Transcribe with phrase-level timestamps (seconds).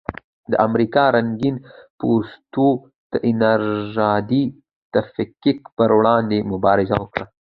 [0.51, 1.55] د امریکا رنګین
[1.99, 2.67] پوستو
[3.11, 4.43] د نژادي
[4.93, 7.25] تفکیک پر وړاندې مبارزه وکړه.